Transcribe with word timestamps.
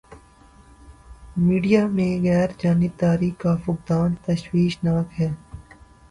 Media 1.37 1.85
میں 1.87 2.11
غیر 2.23 2.49
جانبداری 2.57 3.29
کا 3.37 3.55
فقدان 3.65 4.13
تشویش 4.25 4.77
ناک 4.83 5.19
ہے۔ 5.19 5.29